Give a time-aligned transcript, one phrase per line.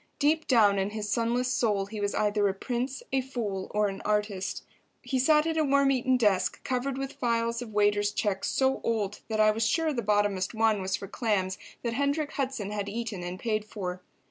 [0.17, 4.01] Deep down in his sunless soul he was either a prince, a fool or an
[4.03, 4.63] artist.
[5.03, 9.19] He sat at a worm eaten desk, covered with files of waiters' checks so old
[9.27, 13.21] that I was sure the bottomest one was for clams that Hendrik Hudson had eaten
[13.21, 14.01] and paid for.